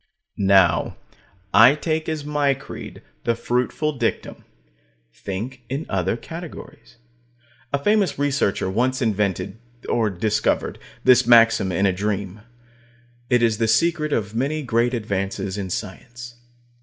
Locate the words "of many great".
14.11-14.95